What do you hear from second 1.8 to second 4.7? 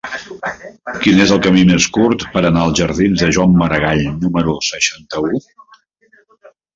curt per anar als jardins de Joan Maragall número